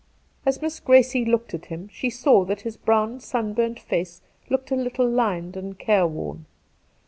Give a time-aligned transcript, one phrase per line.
[0.47, 4.71] As Miss G race looked at him, she saw that his brown sunburnt face looked
[4.71, 6.47] a little lined and care worn.